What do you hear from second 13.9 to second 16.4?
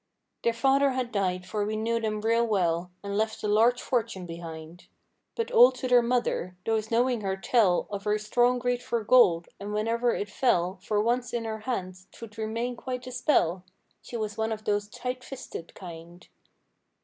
She was one of those "tight fisted" kind.